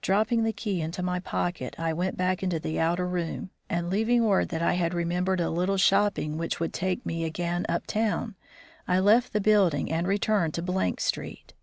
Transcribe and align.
Dropping 0.00 0.44
the 0.44 0.52
key 0.52 0.80
into 0.80 1.02
my 1.02 1.18
pocket, 1.18 1.74
I 1.76 1.92
went 1.92 2.16
back 2.16 2.40
into 2.40 2.60
the 2.60 2.78
outer 2.78 3.04
room, 3.04 3.50
and 3.68 3.90
leaving 3.90 4.22
word 4.22 4.48
that 4.50 4.62
I 4.62 4.74
had 4.74 4.94
remembered 4.94 5.40
a 5.40 5.50
little 5.50 5.76
shopping 5.76 6.38
which 6.38 6.60
would 6.60 6.72
take 6.72 7.04
me 7.04 7.24
again 7.24 7.66
up 7.68 7.84
town, 7.84 8.36
I 8.86 9.00
left 9.00 9.32
the 9.32 9.40
building 9.40 9.90
and 9.90 10.06
returned 10.06 10.54
to 10.54 10.92
Street. 10.98 11.54